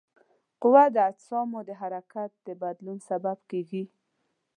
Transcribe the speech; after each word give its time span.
قوه 0.61 0.83
د 0.95 0.97
اجسامو 1.09 1.59
د 1.69 1.71
حرکت 1.81 2.31
د 2.47 2.47
بدلون 2.61 2.97
سبب 3.09 3.37
کیږي. 3.49 3.83